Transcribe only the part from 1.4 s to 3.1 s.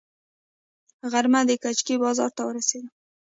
د کجکي بازار ته ورسېدم.